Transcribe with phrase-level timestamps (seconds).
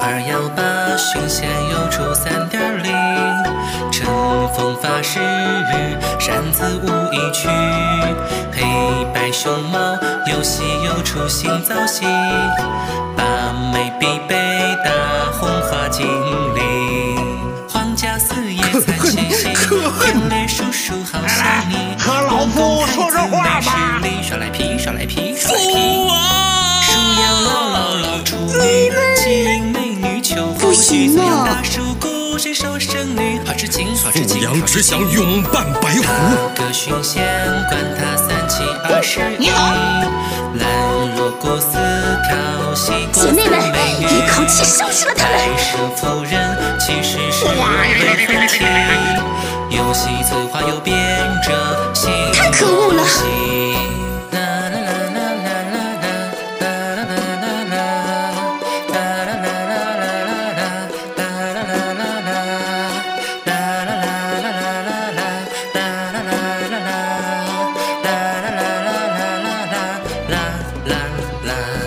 [0.00, 0.62] 儿要把
[0.96, 2.92] 寻仙游出三点零，
[3.90, 4.06] 乘
[4.54, 5.18] 风发誓，
[6.18, 7.48] 扇子舞一曲，
[8.52, 9.78] 黑白熊猫
[10.26, 12.08] 游戏又出新造型，
[13.16, 14.36] 把妹必备
[14.84, 14.90] 大
[15.32, 16.06] 红花精
[16.54, 17.16] 灵，
[17.68, 19.48] 皇家四爷才七夕，
[20.02, 23.35] 天雷叔叔好想你，和 老夫说说话
[30.86, 33.40] 求夫婿，左阳大叔姑谁收生女？
[33.44, 36.02] 好吃惊，好吃惊，富阳只想永伴白狐。
[36.04, 36.08] 大
[36.54, 37.24] 哥寻仙，
[37.68, 39.50] 管他三七二十一。
[40.60, 40.64] 兰
[41.16, 41.76] 若姑思
[42.30, 43.58] 考，西姐妹们，
[44.00, 45.36] 一口气收拾了他们。
[50.52, 50.62] 白
[70.88, 71.00] la
[71.44, 71.85] la